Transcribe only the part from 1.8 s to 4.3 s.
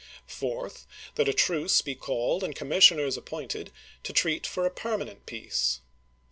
be called and commissioners appointed to